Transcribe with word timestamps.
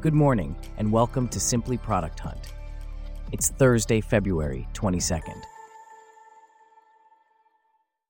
Good 0.00 0.14
morning, 0.14 0.56
and 0.78 0.90
welcome 0.90 1.28
to 1.28 1.38
Simply 1.38 1.76
Product 1.76 2.18
Hunt. 2.20 2.54
It's 3.32 3.50
Thursday, 3.50 4.00
February 4.00 4.66
22nd. 4.72 5.42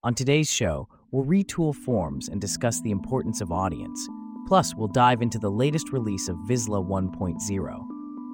On 0.04 0.14
today's 0.14 0.48
show, 0.48 0.86
we'll 1.10 1.24
retool 1.24 1.74
forms 1.74 2.28
and 2.28 2.40
discuss 2.40 2.80
the 2.82 2.92
importance 2.92 3.40
of 3.40 3.50
audience. 3.50 4.08
Plus, 4.46 4.72
we'll 4.76 4.86
dive 4.86 5.20
into 5.20 5.40
the 5.40 5.50
latest 5.50 5.90
release 5.90 6.28
of 6.28 6.36
Visla 6.48 6.80
1.0. 6.80 7.86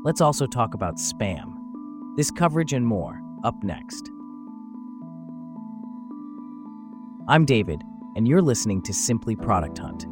Let's 0.05 0.21
also 0.21 0.47
talk 0.47 0.75
about 0.75 0.97
spam. 0.97 1.55
This 2.15 2.31
coverage 2.31 2.75
and 2.75 2.87
more, 2.87 3.19
up 3.43 3.55
next. 3.63 4.11
I'm 7.27 7.47
David, 7.47 7.81
and 8.17 8.29
you're 8.29 8.43
listening 8.43 8.83
to 8.83 8.93
Simply 8.93 9.35
Product 9.35 9.79
Hunt. 9.79 10.05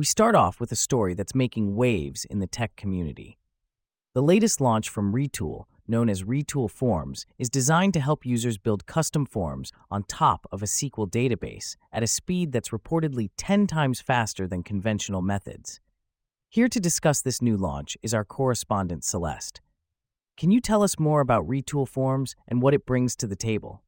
We 0.00 0.06
start 0.06 0.34
off 0.34 0.60
with 0.60 0.72
a 0.72 0.76
story 0.76 1.12
that's 1.12 1.34
making 1.34 1.76
waves 1.76 2.24
in 2.24 2.38
the 2.38 2.46
tech 2.46 2.74
community. 2.74 3.36
The 4.14 4.22
latest 4.22 4.58
launch 4.58 4.88
from 4.88 5.12
Retool, 5.12 5.64
known 5.86 6.08
as 6.08 6.22
Retool 6.22 6.70
Forms, 6.70 7.26
is 7.38 7.50
designed 7.50 7.92
to 7.92 8.00
help 8.00 8.24
users 8.24 8.56
build 8.56 8.86
custom 8.86 9.26
forms 9.26 9.72
on 9.90 10.04
top 10.04 10.46
of 10.50 10.62
a 10.62 10.66
SQL 10.66 11.06
database 11.06 11.76
at 11.92 12.02
a 12.02 12.06
speed 12.06 12.50
that's 12.50 12.70
reportedly 12.70 13.28
10 13.36 13.66
times 13.66 14.00
faster 14.00 14.46
than 14.46 14.62
conventional 14.62 15.20
methods. 15.20 15.82
Here 16.48 16.68
to 16.68 16.80
discuss 16.80 17.20
this 17.20 17.42
new 17.42 17.58
launch 17.58 17.98
is 18.02 18.14
our 18.14 18.24
correspondent 18.24 19.04
Celeste. 19.04 19.60
Can 20.38 20.50
you 20.50 20.62
tell 20.62 20.82
us 20.82 20.98
more 20.98 21.20
about 21.20 21.46
Retool 21.46 21.86
Forms 21.86 22.34
and 22.48 22.62
what 22.62 22.72
it 22.72 22.86
brings 22.86 23.14
to 23.16 23.26
the 23.26 23.36
table? 23.36 23.82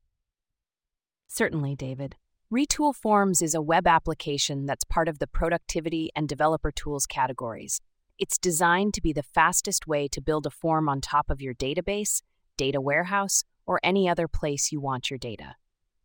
Certainly, 1.27 1.77
David. 1.77 2.17
Retool 2.53 2.95
Forms 2.95 3.41
is 3.41 3.55
a 3.55 3.63
web 3.63 3.87
application 3.87 4.67
that's 4.67 4.85
part 4.85 5.09
of 5.09 5.19
the 5.19 5.27
productivity 5.27 6.11
and 6.15 6.29
developer 6.29 6.71
tools 6.71 7.07
categories. 7.07 7.81
It's 8.19 8.37
designed 8.37 8.93
to 8.93 9.01
be 9.01 9.15
the 9.15 9.23
fastest 9.23 9.87
way 9.87 10.07
to 10.09 10.21
build 10.21 10.45
a 10.45 10.51
form 10.51 10.87
on 10.87 11.01
top 11.01 11.31
of 11.31 11.41
your 11.41 11.55
database, 11.55 12.21
data 12.59 12.79
warehouse, 12.79 13.43
or 13.65 13.81
any 13.83 14.07
other 14.07 14.29
place 14.29 14.71
you 14.71 14.83
want 14.83 15.09
your 15.09 15.17
data. 15.17 15.57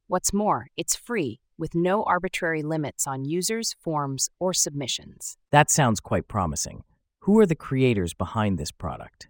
What's 0.08 0.31
more, 0.31 0.67
it's 0.77 0.95
free, 0.95 1.41
with 1.58 1.75
no 1.75 2.03
arbitrary 2.03 2.64
limits 2.64 3.05
on 3.05 3.25
users, 3.25 3.75
forms, 3.81 4.30
or 4.39 4.53
submissions. 4.53 5.38
That 5.52 5.69
sounds 5.69 5.99
quite 5.99 6.30
promising. 6.30 6.86
Who 7.23 7.38
are 7.39 7.45
the 7.45 7.55
creators 7.55 8.14
behind 8.14 8.58
this 8.58 8.71
product? 8.71 9.27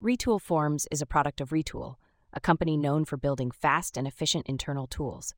Retool 0.00 0.40
Forms 0.40 0.86
is 0.92 1.02
a 1.02 1.06
product 1.06 1.40
of 1.40 1.50
Retool, 1.50 1.96
a 2.32 2.38
company 2.38 2.76
known 2.76 3.04
for 3.04 3.16
building 3.16 3.50
fast 3.50 3.96
and 3.96 4.06
efficient 4.06 4.46
internal 4.46 4.86
tools. 4.86 5.34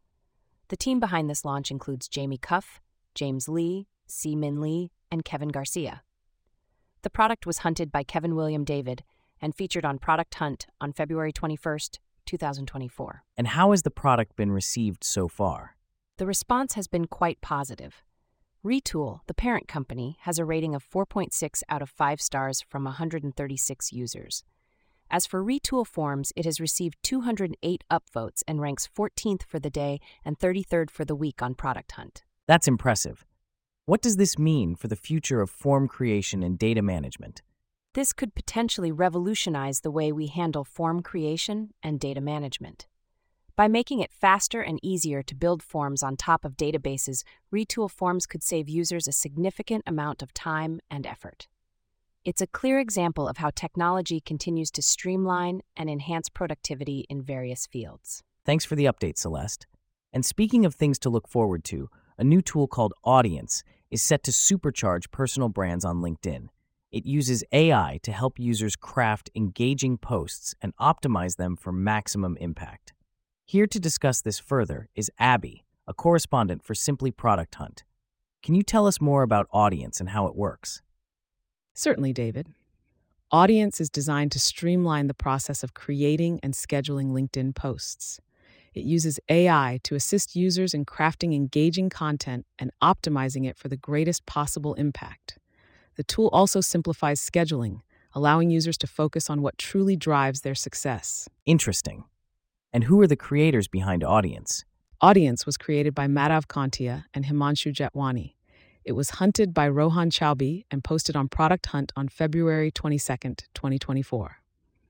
The 0.73 0.77
team 0.78 1.01
behind 1.01 1.28
this 1.28 1.45
launch 1.45 1.70
includes 1.70 2.09
Jamie 2.09 2.39
Cuff, 2.39 2.81
James 3.15 3.47
Lee, 3.47 3.89
C. 4.06 4.34
Min 4.34 4.59
Lee, 4.59 4.91
and 5.11 5.23
Kevin 5.23 5.51
Garcia. 5.51 6.01
The 7.03 7.11
product 7.11 7.45
was 7.45 7.59
hunted 7.59 7.92
by 7.92 8.05
Kevin 8.05 8.34
William 8.34 8.65
David 8.65 9.05
and 9.39 9.55
featured 9.55 9.84
on 9.84 9.98
Product 9.98 10.34
Hunt 10.37 10.67
on 10.81 10.95
February 10.95 11.31
21st, 11.31 11.98
2024. 12.25 13.23
And 13.37 13.48
how 13.48 13.73
has 13.73 13.83
the 13.83 13.91
product 13.91 14.34
been 14.34 14.50
received 14.50 15.05
so 15.05 15.28
far? 15.28 15.77
The 16.17 16.25
response 16.25 16.73
has 16.73 16.87
been 16.87 17.06
quite 17.06 17.43
positive. 17.43 18.03
Retool, 18.65 19.20
the 19.27 19.34
parent 19.34 19.69
company, 19.69 20.17
has 20.20 20.39
a 20.39 20.47
rating 20.47 20.75
of 20.75 20.83
4.6 20.83 21.62
out 21.69 21.83
of 21.83 21.91
5 21.91 22.19
stars 22.19 22.62
from 22.62 22.84
136 22.84 23.93
users. 23.93 24.43
As 25.15 25.27
for 25.27 25.45
Retool 25.45 25.87
Forms, 25.87 26.33
it 26.37 26.47
has 26.47 26.59
received 26.59 26.97
208 27.03 27.85
upvotes 27.91 28.43
and 28.49 28.63
ranks 28.63 28.89
14th 28.97 29.43
for 29.43 29.59
the 29.59 29.69
day 29.69 30.01
and 30.25 30.39
33rd 30.39 30.91
for 30.91 31.05
the 31.05 31.15
week 31.15 31.43
on 31.43 31.55
Product 31.55 31.93
Hunt. 31.93 32.25
That's 32.49 32.67
impressive. 32.67 33.27
What 33.85 34.01
does 34.01 34.17
this 34.17 34.39
mean 34.39 34.75
for 34.75 34.89
the 34.89 34.97
future 34.97 35.43
of 35.43 35.51
form 35.51 35.87
creation 35.87 36.43
and 36.43 36.59
data 36.59 36.81
management? 36.81 37.43
This 37.93 38.15
could 38.15 38.34
potentially 38.34 38.91
revolutionize 38.91 39.83
the 39.83 39.91
way 39.91 40.12
we 40.12 40.28
handle 40.28 40.65
form 40.65 41.03
creation 41.03 41.75
and 41.83 42.01
data 42.01 42.22
management. 42.22 42.87
By 43.55 43.69
making 43.69 44.01
it 44.01 44.15
faster 44.15 44.62
and 44.62 44.81
easier 44.83 45.22
to 45.25 45.34
build 45.34 45.62
forms 45.62 46.03
on 46.03 46.17
top 46.17 46.43
of 46.43 46.56
databases, 46.56 47.22
Retool 47.53 47.91
Forms 47.91 48.25
could 48.25 48.43
save 48.43 48.67
users 48.67 49.06
a 49.06 49.12
significant 49.12 49.84
amount 49.87 50.22
of 50.22 50.33
time 50.33 50.81
and 50.91 51.06
effort. 51.06 51.49
It's 52.25 52.41
a 52.41 52.47
clear 52.47 52.78
example 52.78 53.27
of 53.27 53.38
how 53.38 53.50
technology 53.50 54.21
continues 54.21 54.71
to 54.72 54.83
streamline 54.83 55.62
and 55.77 55.91
enhance 55.91 56.28
productivity 56.28 57.05
in 57.10 57.21
various 57.21 57.66
fields. 57.66 58.22
Thanks 58.47 58.65
for 58.65 58.77
the 58.77 58.84
update, 58.84 59.19
Celeste. 59.19 59.66
And 60.12 60.25
speaking 60.25 60.65
of 60.65 60.77
things 60.77 61.00
to 61.00 61.10
look 61.10 61.27
forward 61.27 61.65
to, 61.65 61.91
a 62.16 62.22
new 62.22 62.41
tool 62.41 62.69
called 62.69 62.94
Awdience 63.05 63.65
is 63.91 64.03
set 64.03 64.22
to 64.22 64.31
supercharge 64.31 65.10
personal 65.10 65.49
brands 65.49 65.84
on 65.84 65.97
LinkedIn. 65.97 66.47
It 66.93 67.05
uses 67.05 67.43
AI 67.50 67.99
to 68.05 68.12
help 68.12 68.39
users 68.39 68.77
craft 68.77 69.28
engaging 69.34 69.99
posts 69.99 70.54
and 70.62 70.77
optimize 70.77 71.39
them 71.39 71.56
for 71.56 71.72
maximum 71.72 72.37
impact. 72.37 72.93
Here 73.47 73.66
to 73.66 73.81
discuss 73.81 74.21
this 74.21 74.39
further 74.39 74.89
is 74.94 75.10
Abby, 75.19 75.65
a 75.89 75.94
correspondent 75.94 76.62
for 76.62 76.77
Simply 76.77 77.10
Product 77.10 77.56
Hunt. 77.56 77.83
Can 78.44 78.54
you 78.54 78.62
tell 78.62 78.87
us 78.87 79.00
more 79.00 79.25
about 79.25 79.50
Awdience 79.53 79.99
and 79.99 80.10
how 80.10 80.28
it 80.28 80.37
works? 80.37 80.83
Certainly, 81.75 82.12
David. 82.12 82.49
Awdience 83.33 83.81
is 83.81 83.88
designed 83.88 84.31
to 84.33 84.38
streamline 84.38 85.06
the 85.06 85.15
process 85.15 85.62
of 85.62 85.72
creating 85.72 86.38
and 86.43 86.53
scheduling 86.53 87.12
LinkedIn 87.12 87.55
posts. 87.55 88.21
It 88.75 88.84
uses 88.84 89.19
AI 89.28 89.81
to 89.84 89.94
assist 89.94 90.37
users 90.37 90.75
in 90.75 90.84
crafting 90.84 91.34
engaging 91.34 91.91
content 91.91 92.47
and 92.59 92.71
optimizing 92.83 93.47
it 93.47 93.56
for 93.56 93.69
the 93.69 93.77
greatest 93.77 94.27
possible 94.27 94.75
impact. 94.75 95.38
The 95.97 96.05
tool 96.05 96.28
also 96.33 96.60
simplifies 96.60 97.21
scheduling, 97.21 97.81
allowing 98.15 98.50
users 98.50 98.78
to 98.78 98.87
focus 98.87 99.28
on 99.28 99.43
what 99.43 99.59
truly 99.59 99.97
drives 99.97 100.43
their 100.43 100.54
success. 100.54 101.28
Interesting. 101.47 102.04
And 102.72 102.84
who 102.84 103.00
are 103.00 103.06
the 103.06 103.16
creators 103.16 103.69
behind 103.69 104.03
Awdience? 104.03 104.65
Awdience 105.03 105.44
was 105.44 105.56
created 105.56 105.94
by 105.94 106.06
Madhav 106.06 106.47
Kantia 106.47 107.04
and 107.12 107.27
Himanshu 107.27 107.72
Jetwani. 107.72 108.34
It 108.84 108.93
was 108.93 109.10
hunted 109.10 109.54
by 109.54 109.69
Rohan 109.69 110.10
Chaubey 110.10 110.65
and 110.69 110.82
posted 110.82 111.15
on 111.15 111.28
Product 111.28 111.66
Hunt 111.66 111.93
on 111.94 112.09
February 112.09 112.72
22, 112.72 113.16
2024. 113.54 114.38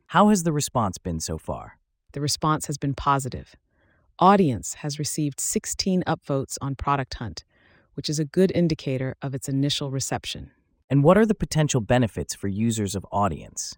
How 0.06 0.28
has 0.30 0.44
the 0.44 0.52
response 0.52 0.96
been 0.96 1.20
so 1.20 1.36
far? 1.36 1.78
The 2.12 2.22
response 2.22 2.66
has 2.68 2.78
been 2.78 2.94
positive. 2.94 3.54
Awdience 4.18 4.76
has 4.76 4.98
received 4.98 5.40
16 5.40 6.04
upvotes 6.06 6.56
on 6.62 6.74
Product 6.74 7.12
Hunt, 7.14 7.44
which 7.92 8.08
is 8.08 8.18
a 8.18 8.24
good 8.24 8.50
indicator 8.54 9.14
of 9.20 9.34
its 9.34 9.46
initial 9.46 9.90
reception. 9.90 10.52
And 10.88 11.04
what 11.04 11.18
are 11.18 11.26
the 11.26 11.34
potential 11.34 11.82
benefits 11.82 12.34
for 12.34 12.48
users 12.48 12.94
of 12.94 13.04
Awdience? 13.12 13.76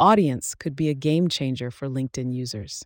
Awdience 0.00 0.56
could 0.56 0.76
be 0.76 0.88
a 0.88 0.94
game 0.94 1.26
changer 1.26 1.72
for 1.72 1.88
LinkedIn 1.88 2.32
users. 2.32 2.84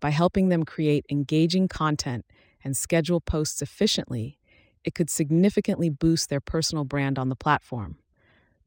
By 0.00 0.10
helping 0.10 0.48
them 0.48 0.64
create 0.64 1.06
engaging 1.08 1.68
content 1.68 2.24
and 2.64 2.76
schedule 2.76 3.20
posts 3.20 3.62
efficiently, 3.62 4.38
it 4.84 4.94
could 4.94 5.10
significantly 5.10 5.90
boost 5.90 6.28
their 6.28 6.40
personal 6.40 6.84
brand 6.84 7.18
on 7.18 7.28
the 7.28 7.36
platform. 7.36 7.98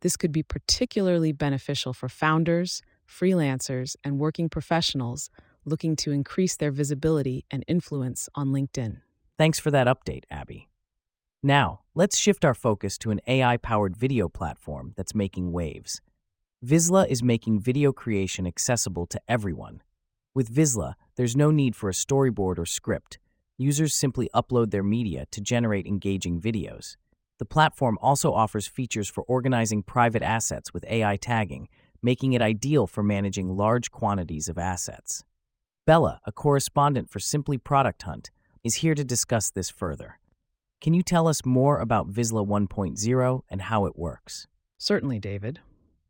This 0.01 0.17
could 0.17 0.31
be 0.31 0.43
particularly 0.43 1.31
beneficial 1.31 1.93
for 1.93 2.09
founders, 2.09 2.81
freelancers, 3.07 3.95
and 4.03 4.19
working 4.19 4.49
professionals 4.49 5.29
looking 5.65 5.95
to 5.95 6.11
increase 6.11 6.55
their 6.55 6.71
visibility 6.71 7.45
and 7.51 7.63
influence 7.67 8.27
on 8.35 8.49
LinkedIn. 8.49 9.01
Thanks 9.37 9.59
for 9.59 9.71
that 9.71 9.87
update, 9.87 10.23
Abby. 10.29 10.67
Now, 11.43 11.81
let's 11.95 12.17
shift 12.17 12.45
our 12.45 12.53
focus 12.53 12.97
to 12.99 13.11
an 13.11 13.19
AI 13.27 13.57
powered 13.57 13.97
video 13.97 14.29
platform 14.29 14.93
that's 14.95 15.15
making 15.15 15.51
waves. 15.51 16.01
Visla 16.63 17.07
is 17.07 17.23
making 17.23 17.59
video 17.59 17.91
creation 17.91 18.45
accessible 18.45 19.07
to 19.07 19.19
everyone. 19.27 19.81
With 20.35 20.53
Visla, 20.53 20.93
there's 21.15 21.35
no 21.35 21.49
need 21.49 21.75
for 21.75 21.89
a 21.89 21.93
storyboard 21.93 22.59
or 22.59 22.65
script. 22.65 23.17
Users 23.61 23.93
simply 23.93 24.27
upload 24.33 24.71
their 24.71 24.81
media 24.81 25.27
to 25.29 25.39
generate 25.39 25.85
engaging 25.85 26.41
videos. 26.41 26.97
The 27.37 27.45
platform 27.45 27.99
also 28.01 28.33
offers 28.33 28.65
features 28.65 29.07
for 29.07 29.23
organizing 29.25 29.83
private 29.83 30.23
assets 30.23 30.73
with 30.73 30.83
AI 30.85 31.15
tagging, 31.17 31.67
making 32.01 32.33
it 32.33 32.41
ideal 32.41 32.87
for 32.87 33.03
managing 33.03 33.55
large 33.55 33.91
quantities 33.91 34.49
of 34.49 34.57
assets. 34.57 35.23
Bella, 35.85 36.19
a 36.25 36.31
correspondent 36.31 37.11
for 37.11 37.19
Simply 37.19 37.59
Product 37.59 38.01
Hunt, 38.01 38.31
is 38.63 38.77
here 38.77 38.95
to 38.95 39.03
discuss 39.03 39.51
this 39.51 39.69
further. 39.69 40.17
Can 40.81 40.95
you 40.95 41.03
tell 41.03 41.27
us 41.27 41.45
more 41.45 41.77
about 41.77 42.09
Visla 42.09 42.43
1.0 42.43 43.41
and 43.47 43.61
how 43.61 43.85
it 43.85 43.95
works? 43.95 44.47
Certainly, 44.79 45.19
David. 45.19 45.59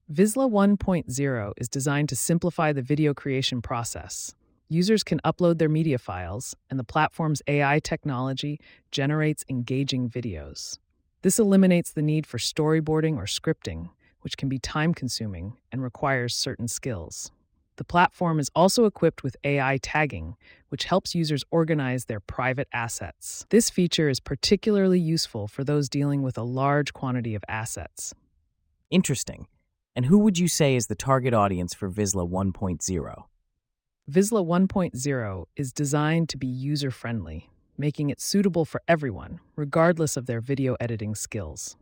Visla 0.09 0.50
1.0 0.50 1.51
is 1.57 1.68
designed 1.68 2.07
to 2.07 2.15
simplify 2.15 2.71
the 2.71 2.81
video 2.81 3.13
creation 3.13 3.62
process. 3.62 4.36
Users 4.71 5.03
can 5.03 5.19
upload 5.25 5.57
their 5.57 5.68
media 5.68 5.97
files, 5.97 6.56
and 6.69 6.79
the 6.79 6.85
platform's 6.85 7.41
AI 7.45 7.81
technology 7.81 8.57
generates 8.89 9.44
engaging 9.50 10.09
videos. 10.09 10.79
This 11.23 11.39
eliminates 11.39 11.91
the 11.91 12.01
need 12.01 12.25
for 12.25 12.38
storyboarding 12.38 13.18
or 13.18 13.25
scripting, 13.25 13.89
which 14.21 14.38
can 14.38 14.47
be 14.47 14.59
time 14.59 14.94
consuming 14.94 15.57
and 15.73 15.83
requires 15.83 16.33
certain 16.33 16.69
skills. 16.69 17.33
The 17.75 17.83
platform 17.83 18.39
is 18.39 18.50
also 18.56 18.85
equipped 18.85 19.23
with 19.23 19.35
AI 19.44 19.77
tagging, 19.81 20.38
which 20.69 20.85
helps 20.85 21.13
users 21.13 21.44
organize 21.51 22.06
their 22.06 22.21
private 22.21 22.69
assets. 22.71 23.45
This 23.50 23.69
feature 23.69 24.07
is 24.07 24.21
particularly 24.21 25.01
useful 25.01 25.50
for 25.50 25.65
those 25.65 25.89
dealing 25.89 26.21
with 26.21 26.38
a 26.38 26.44
large 26.44 26.94
quantity 26.94 27.35
of 27.35 27.44
assets. 27.50 28.13
Interesting. 28.89 29.47
And 29.97 30.06
who 30.06 30.19
would 30.19 30.39
you 30.39 30.47
say 30.47 30.77
is 30.77 30.88
the 30.88 30.95
target 30.95 31.33
audience 31.33 31.74
for 31.74 31.89
Visla 31.89 32.25
1.0? 32.25 33.24
Visla 34.09 34.44
1.0 34.44 35.45
is 35.56 35.71
designed 35.71 36.27
to 36.30 36.38
be 36.38 36.48
user 36.48 36.89
friendly, 36.89 37.50
making 37.77 38.09
it 38.09 38.19
suitable 38.19 38.65
for 38.65 38.81
everyone, 38.88 39.39
regardless 39.56 40.18
of 40.18 40.25
their 40.25 40.42
video 40.42 40.75
editing 40.80 41.13
skills. 41.13 41.77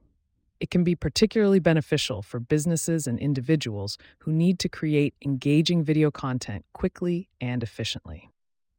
It 0.59 0.69
can 0.69 0.83
be 0.83 0.95
particularly 0.95 1.59
beneficial 1.59 2.21
for 2.21 2.41
businesses 2.41 3.07
and 3.07 3.17
individuals 3.17 3.97
who 4.19 4.33
need 4.33 4.59
to 4.59 4.69
create 4.69 5.15
engaging 5.23 5.81
video 5.81 6.11
content 6.11 6.65
quickly 6.73 7.29
and 7.39 7.63
efficiently. 7.63 8.29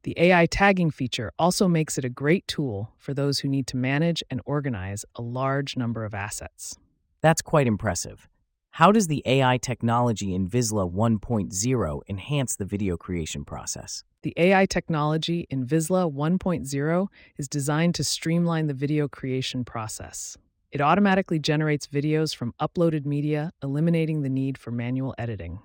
The 0.03 0.13
AI 0.17 0.45
tagging 0.45 0.91
feature 0.91 1.31
also 1.39 1.67
makes 1.67 1.97
it 1.97 2.05
a 2.05 2.09
great 2.09 2.47
tool 2.47 2.91
for 2.99 3.15
those 3.15 3.39
who 3.39 3.49
need 3.49 3.65
to 3.67 3.77
manage 3.77 4.23
and 4.29 4.39
organize 4.45 5.03
a 5.15 5.21
large 5.23 5.75
number 5.75 6.05
of 6.05 6.13
assets. 6.13 6.77
That's 7.21 7.41
quite 7.41 7.67
impressive. 7.67 8.29
How 8.75 8.93
does 8.93 9.07
the 9.07 9.21
AI 9.25 9.57
technology 9.57 10.33
in 10.33 10.47
Visla 10.47 10.89
1.0 10.89 12.01
enhance 12.07 12.55
the 12.55 12.63
video 12.63 12.95
creation 12.95 13.43
process? 13.43 14.05
The 14.21 14.33
AI 14.37 14.65
technology 14.65 15.45
in 15.49 15.67
Visla 15.67 16.09
1.0 16.09 17.07
is 17.37 17.49
designed 17.49 17.95
to 17.95 18.05
streamline 18.05 18.67
the 18.67 18.73
video 18.73 19.09
creation 19.09 19.65
process. 19.65 20.37
It 20.71 20.79
automatically 20.79 21.37
generates 21.37 21.85
videos 21.85 22.33
from 22.33 22.53
uploaded 22.61 23.05
media, 23.05 23.51
eliminating 23.61 24.21
the 24.21 24.29
need 24.29 24.57
for 24.57 24.71
manual 24.71 25.13
editing. 25.17 25.59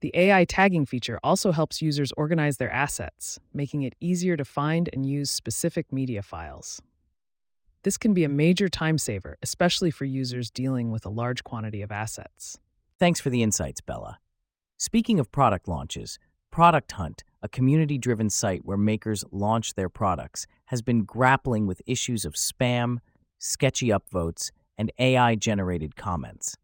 The 0.00 0.12
AI 0.14 0.44
tagging 0.44 0.86
feature 0.86 1.18
also 1.24 1.50
helps 1.50 1.82
users 1.82 2.12
organize 2.12 2.56
their 2.56 2.70
assets, 2.70 3.40
making 3.52 3.82
it 3.82 3.96
easier 3.98 4.36
to 4.36 4.44
find 4.44 4.88
and 4.92 5.04
use 5.04 5.32
specific 5.32 5.92
media 5.92 6.22
files. 6.22 6.80
This 7.84 7.98
can 7.98 8.14
be 8.14 8.22
a 8.22 8.28
major 8.28 8.68
time 8.68 8.96
saver, 8.96 9.36
especially 9.42 9.90
for 9.90 10.04
users 10.04 10.50
dealing 10.50 10.92
with 10.92 11.04
a 11.04 11.10
large 11.10 11.42
quantity 11.42 11.82
of 11.82 11.90
assets. 11.90 12.58
Thanks 12.98 13.20
for 13.20 13.30
the 13.30 13.42
insights, 13.42 13.80
Bella. 13.80 14.20
Speaking 14.76 15.18
of 15.18 15.32
product 15.32 15.66
launches, 15.66 16.18
Product 16.52 16.92
Hunt, 16.92 17.24
a 17.42 17.48
community 17.48 17.98
driven 17.98 18.30
site 18.30 18.64
where 18.64 18.76
makers 18.76 19.24
launch 19.32 19.74
their 19.74 19.88
products, 19.88 20.46
has 20.66 20.80
been 20.80 21.02
grappling 21.02 21.66
with 21.66 21.82
issues 21.84 22.24
of 22.24 22.34
spam, 22.34 22.98
sketchy 23.38 23.88
upvotes, 23.88 24.52
and 24.78 24.92
AI 25.00 25.34
generated 25.34 25.96
comments. 25.96 26.56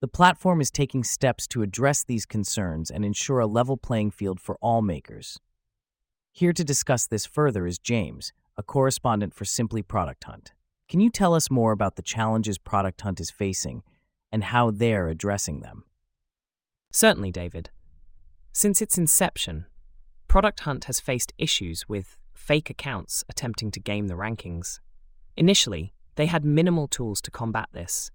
The 0.00 0.08
platform 0.08 0.62
is 0.62 0.70
taking 0.70 1.04
steps 1.04 1.46
to 1.48 1.62
address 1.62 2.04
these 2.04 2.24
concerns 2.24 2.90
and 2.90 3.04
ensure 3.04 3.40
a 3.40 3.46
level 3.46 3.76
playing 3.76 4.12
field 4.12 4.40
for 4.40 4.56
all 4.62 4.80
makers. 4.80 5.38
Here 6.32 6.54
to 6.54 6.64
discuss 6.64 7.06
this 7.06 7.26
further 7.26 7.66
is 7.66 7.78
James, 7.78 8.32
a 8.56 8.62
correspondent 8.62 9.34
for 9.34 9.44
Simply 9.44 9.82
Product 9.82 10.24
Hunt. 10.24 10.53
Can 10.88 11.00
you 11.00 11.10
tell 11.10 11.34
us 11.34 11.50
more 11.50 11.72
about 11.72 11.96
the 11.96 12.02
challenges 12.02 12.58
Product 12.58 13.00
Hunt 13.00 13.20
is 13.20 13.30
facing 13.30 13.82
and 14.30 14.44
how 14.44 14.70
they're 14.70 15.08
addressing 15.08 15.60
them? 15.60 15.84
Certainly, 16.92 17.32
David. 17.32 17.70
Since 18.52 18.82
its 18.82 18.98
inception, 18.98 19.66
Product 20.28 20.60
Hunt 20.60 20.84
has 20.84 21.00
faced 21.00 21.32
issues 21.38 21.88
with 21.88 22.18
fake 22.34 22.68
accounts 22.68 23.24
attempting 23.28 23.70
to 23.72 23.80
game 23.80 24.08
the 24.08 24.14
rankings. 24.14 24.78
Initially, 25.36 25.94
they 26.16 26.26
had 26.26 26.44
minimal 26.44 26.86
tools 26.86 27.20
to 27.22 27.30
combat 27.30 27.68
this, 27.72 28.10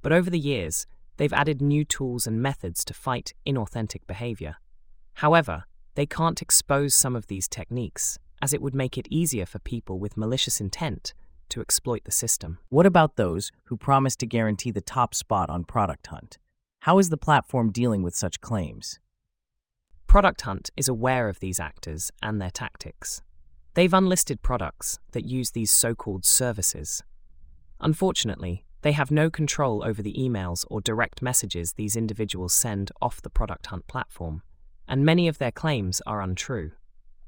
but 0.00 0.12
over 0.12 0.30
the 0.30 0.38
years, 0.38 0.86
they've 1.16 1.32
added 1.32 1.60
new 1.60 1.84
tools 1.84 2.26
and 2.26 2.40
methods 2.40 2.84
to 2.84 2.94
fight 2.94 3.34
inauthentic 3.46 4.06
behavior. 4.06 4.56
However, 5.14 5.64
they 5.94 6.06
can't 6.06 6.40
expose 6.40 6.94
some 6.94 7.16
of 7.16 7.26
these 7.26 7.48
techniques, 7.48 8.18
as 8.40 8.52
it 8.52 8.62
would 8.62 8.74
make 8.74 8.96
it 8.96 9.08
easier 9.10 9.44
for 9.44 9.58
people 9.58 9.98
with 9.98 10.16
malicious 10.16 10.60
intent 10.60 11.12
to 11.50 11.60
exploit 11.60 12.04
the 12.04 12.10
system. 12.12 12.58
What 12.68 12.86
about 12.86 13.16
those 13.16 13.50
who 13.64 13.76
promise 13.76 14.16
to 14.16 14.26
guarantee 14.26 14.70
the 14.70 14.80
top 14.80 15.14
spot 15.14 15.50
on 15.50 15.64
Product 15.64 16.06
Hunt? 16.06 16.38
How 16.80 16.98
is 16.98 17.10
the 17.10 17.16
platform 17.16 17.70
dealing 17.70 18.02
with 18.02 18.14
such 18.14 18.40
claims? 18.40 18.98
Product 20.06 20.40
Hunt 20.42 20.70
is 20.76 20.88
aware 20.88 21.28
of 21.28 21.40
these 21.40 21.60
actors 21.60 22.10
and 22.22 22.40
their 22.40 22.50
tactics. 22.50 23.22
They've 23.74 23.94
unlisted 23.94 24.42
products 24.42 24.98
that 25.12 25.24
use 25.24 25.52
these 25.52 25.70
so 25.70 25.94
called 25.94 26.24
services 26.24 27.02
Unfortunately, 27.82 28.64
they 28.82 28.92
have 28.92 29.10
no 29.10 29.28
control 29.28 29.82
over 29.84 30.02
the 30.02 30.14
emails 30.14 30.64
or 30.70 30.80
direct 30.80 31.20
messages 31.20 31.72
these 31.72 31.96
individuals 31.96 32.54
send 32.54 32.92
off 33.02 33.20
the 33.20 33.30
Product 33.30 33.66
Hunt 33.66 33.88
platform, 33.88 34.42
and 34.86 35.04
many 35.04 35.26
of 35.26 35.38
their 35.38 35.50
claims 35.50 36.00
are 36.06 36.22
untrue. 36.22 36.70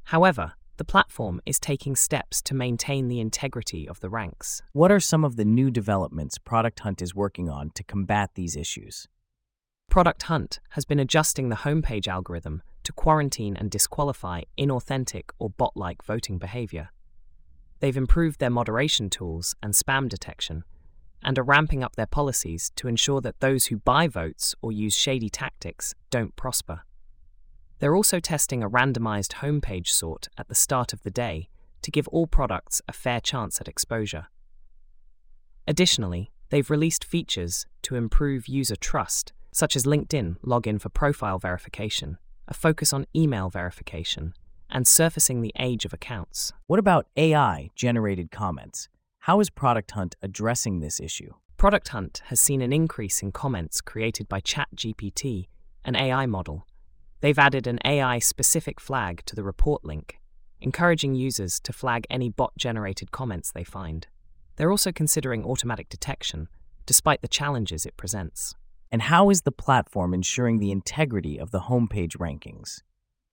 However, 0.04 0.52
the 0.76 0.84
platform 0.84 1.40
is 1.46 1.60
taking 1.60 1.94
steps 1.94 2.42
to 2.42 2.54
maintain 2.54 3.08
the 3.08 3.20
integrity 3.20 3.88
of 3.88 4.00
the 4.00 4.10
ranks. 4.10 4.62
What 4.72 4.90
are 4.90 5.00
some 5.00 5.24
of 5.24 5.36
the 5.36 5.44
new 5.44 5.70
developments 5.70 6.38
Product 6.38 6.80
Hunt 6.80 7.00
is 7.00 7.14
working 7.14 7.48
on 7.48 7.70
to 7.70 7.84
combat 7.84 8.30
these 8.34 8.56
issues? 8.56 9.06
Product 9.88 10.24
Hunt 10.24 10.58
has 10.70 10.84
been 10.84 10.98
adjusting 10.98 11.48
the 11.48 11.56
homepage 11.56 12.08
algorithm 12.08 12.62
to 12.82 12.92
quarantine 12.92 13.56
and 13.56 13.70
disqualify 13.70 14.42
inauthentic 14.58 15.30
or 15.38 15.50
bot 15.50 15.76
like 15.76 16.02
voting 16.02 16.38
behavior. 16.38 16.90
They've 17.80 17.96
improved 17.96 18.40
their 18.40 18.50
moderation 18.50 19.10
tools 19.10 19.54
and 19.62 19.74
spam 19.74 20.08
detection, 20.08 20.64
and 21.22 21.38
are 21.38 21.44
ramping 21.44 21.82
up 21.82 21.96
their 21.96 22.06
policies 22.06 22.70
to 22.76 22.88
ensure 22.88 23.20
that 23.20 23.40
those 23.40 23.66
who 23.66 23.76
buy 23.76 24.08
votes 24.08 24.54
or 24.60 24.72
use 24.72 24.96
shady 24.96 25.30
tactics 25.30 25.94
don't 26.10 26.34
prosper. 26.36 26.82
They're 27.84 27.94
also 27.94 28.18
testing 28.18 28.62
a 28.62 28.70
randomized 28.70 29.42
homepage 29.42 29.88
sort 29.88 30.30
at 30.38 30.48
the 30.48 30.54
start 30.54 30.94
of 30.94 31.02
the 31.02 31.10
day 31.10 31.50
to 31.82 31.90
give 31.90 32.08
all 32.08 32.26
products 32.26 32.80
a 32.88 32.94
fair 32.94 33.20
chance 33.20 33.60
at 33.60 33.68
exposure. 33.68 34.28
Additionally, 35.68 36.32
they've 36.48 36.70
released 36.70 37.04
features 37.04 37.66
to 37.82 37.94
improve 37.94 38.48
user 38.48 38.74
trust, 38.74 39.34
such 39.52 39.76
as 39.76 39.84
LinkedIn 39.84 40.38
login 40.38 40.80
for 40.80 40.88
profile 40.88 41.38
verification, 41.38 42.16
a 42.48 42.54
focus 42.54 42.94
on 42.94 43.04
email 43.14 43.50
verification, 43.50 44.32
and 44.70 44.86
surfacing 44.86 45.42
the 45.42 45.52
age 45.58 45.84
of 45.84 45.92
accounts. 45.92 46.54
What 46.66 46.78
about 46.78 47.06
AI 47.18 47.68
generated 47.76 48.30
comments? 48.30 48.88
How 49.18 49.40
is 49.40 49.50
Product 49.50 49.90
Hunt 49.90 50.16
addressing 50.22 50.80
this 50.80 51.00
issue? 51.00 51.34
Product 51.58 51.88
Hunt 51.88 52.22
has 52.28 52.40
seen 52.40 52.62
an 52.62 52.72
increase 52.72 53.20
in 53.20 53.30
comments 53.30 53.82
created 53.82 54.26
by 54.26 54.40
ChatGPT, 54.40 55.48
an 55.84 55.96
AI 55.96 56.24
model. 56.24 56.64
They've 57.24 57.38
added 57.38 57.66
an 57.66 57.78
AI 57.86 58.18
specific 58.18 58.78
flag 58.78 59.22
to 59.24 59.34
the 59.34 59.42
report 59.42 59.82
link, 59.82 60.20
encouraging 60.60 61.14
users 61.14 61.58
to 61.60 61.72
flag 61.72 62.06
any 62.10 62.28
bot 62.28 62.52
generated 62.58 63.12
comments 63.12 63.50
they 63.50 63.64
find. 63.64 64.06
They're 64.56 64.70
also 64.70 64.92
considering 64.92 65.42
automatic 65.42 65.88
detection, 65.88 66.48
despite 66.84 67.22
the 67.22 67.28
challenges 67.28 67.86
it 67.86 67.96
presents. 67.96 68.54
And 68.92 69.00
how 69.00 69.30
is 69.30 69.40
the 69.40 69.52
platform 69.52 70.12
ensuring 70.12 70.58
the 70.58 70.70
integrity 70.70 71.38
of 71.38 71.50
the 71.50 71.60
homepage 71.60 72.18
rankings? 72.18 72.82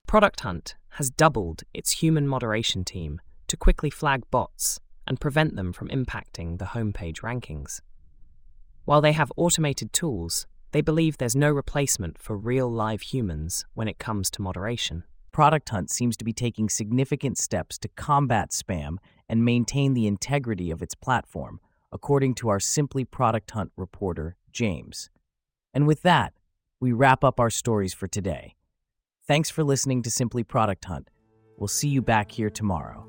Product 0.07 0.39
Hunt 0.39 0.75
has 0.91 1.10
doubled 1.10 1.63
its 1.74 1.91
human 1.91 2.29
moderation 2.29 2.86
team 2.86 3.19
to 3.48 3.57
quickly 3.57 3.89
flag 3.89 4.24
bots 4.31 4.79
and 5.05 5.19
prevent 5.19 5.57
them 5.57 5.74
from 5.74 5.89
impacting 5.89 6.60
the 6.60 6.67
homepage 6.67 7.24
rankings. 7.24 7.81
While 8.86 9.01
they 9.01 9.12
have 9.12 9.33
automated 9.36 9.91
tools, 9.91 10.48
they 10.71 10.81
believe 10.81 11.17
there's 11.17 11.35
no 11.35 11.51
replacement 11.51 12.17
for 12.17 12.37
real 12.37 12.71
live 12.71 13.01
humans 13.01 13.65
when 13.73 13.87
it 13.87 13.99
comes 13.99 14.29
to 14.31 14.41
moderation. 14.41 15.03
Product 15.31 15.69
Hunt 15.69 15.89
seems 15.89 16.17
to 16.17 16.25
be 16.25 16.33
taking 16.33 16.69
significant 16.69 17.37
steps 17.37 17.77
to 17.79 17.87
combat 17.89 18.51
spam 18.51 18.97
and 19.29 19.45
maintain 19.45 19.93
the 19.93 20.07
integrity 20.07 20.71
of 20.71 20.81
its 20.81 20.95
platform, 20.95 21.59
according 21.91 22.35
to 22.35 22.49
our 22.49 22.59
Simply 22.59 23.05
Product 23.05 23.49
Hunt 23.51 23.71
reporter, 23.77 24.35
James. 24.51 25.09
And 25.73 25.87
with 25.87 26.01
that, 26.01 26.33
we 26.79 26.91
wrap 26.91 27.23
up 27.23 27.39
our 27.39 27.49
stories 27.49 27.93
for 27.93 28.07
today. 28.07 28.55
Thanks 29.25 29.49
for 29.49 29.63
listening 29.63 30.01
to 30.03 30.11
Simply 30.11 30.43
Product 30.43 30.83
Hunt. 30.85 31.09
We'll 31.57 31.67
see 31.67 31.89
you 31.89 32.01
back 32.01 32.31
here 32.31 32.49
tomorrow. 32.49 33.07